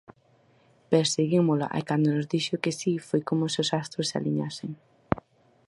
Perseguímola 0.91 1.67
e 1.79 1.81
cando 1.89 2.07
nos 2.11 2.29
dixo 2.33 2.61
que 2.63 2.73
si 2.79 2.93
foi 3.07 3.21
como 3.29 3.43
se 3.53 3.59
os 3.63 3.69
astros 3.81 4.07
se 4.09 4.15
aliñasen. 4.19 4.71